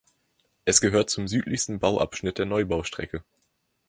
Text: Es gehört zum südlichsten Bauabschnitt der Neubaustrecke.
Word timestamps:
Es 0.65 0.81
gehört 0.81 1.11
zum 1.11 1.27
südlichsten 1.27 1.77
Bauabschnitt 1.79 2.39
der 2.39 2.47
Neubaustrecke. 2.47 3.23